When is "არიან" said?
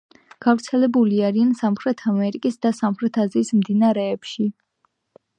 1.25-1.51